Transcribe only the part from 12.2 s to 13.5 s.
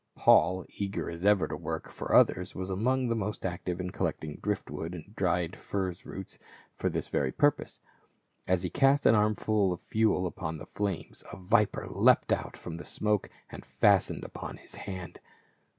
out from the smoke